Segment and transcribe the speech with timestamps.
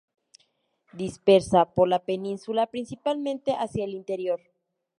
[0.93, 4.41] Dispersa por la Península, principalmente hacia el interior.